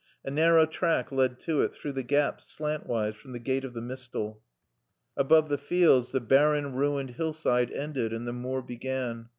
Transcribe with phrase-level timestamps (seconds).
[0.25, 3.83] A narrow track led to it, through the gaps, slantwise, from the gate of the
[3.83, 4.41] mistal.
[5.15, 9.29] Above the fields the barren, ruined hillside ended and the moor began.